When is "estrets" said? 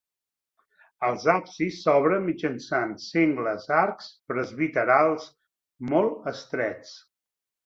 6.35-6.97